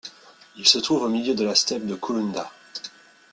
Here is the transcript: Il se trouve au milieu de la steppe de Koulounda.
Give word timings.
Il 0.57 0.67
se 0.67 0.79
trouve 0.79 1.03
au 1.03 1.09
milieu 1.09 1.35
de 1.35 1.43
la 1.43 1.53
steppe 1.53 1.85
de 1.85 1.93
Koulounda. 1.93 2.49